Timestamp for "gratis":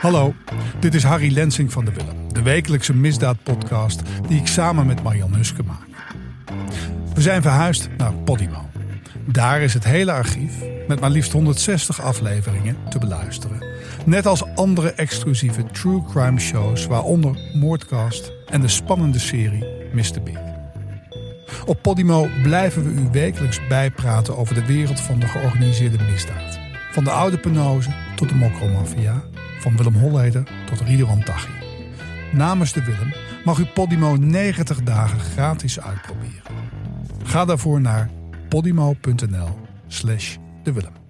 35.20-35.80